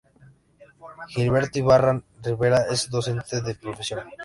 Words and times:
Gilberto 1.13 1.59
Ibarra 1.59 2.01
Rivera 2.23 2.65
es 2.71 2.89
docente 2.89 3.39
de 3.43 3.53
profesión. 3.53 3.99